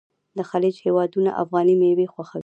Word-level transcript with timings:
د 0.37 0.39
خلیج 0.49 0.75
هیوادونه 0.85 1.29
افغاني 1.43 1.75
میوې 1.81 2.07
خوښوي. 2.13 2.39